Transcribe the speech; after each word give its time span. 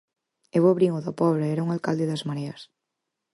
Eu 0.57 0.63
abrín 0.67 0.93
o 0.99 1.03
da 1.05 1.17
Pobra 1.21 1.45
e 1.47 1.51
era 1.53 1.65
un 1.65 1.69
alcalde 1.71 2.09
das 2.11 2.25
Mareas. 2.29 2.61